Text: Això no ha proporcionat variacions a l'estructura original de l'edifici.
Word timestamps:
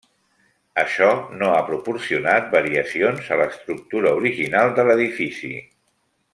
Això 0.83 1.09
no 1.41 1.49
ha 1.57 1.59
proporcionat 1.67 2.49
variacions 2.55 3.29
a 3.35 3.39
l'estructura 3.43 4.17
original 4.23 4.75
de 4.81 4.89
l'edifici. 4.89 5.55